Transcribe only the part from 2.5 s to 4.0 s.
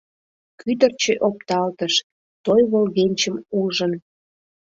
волгенчым ужын.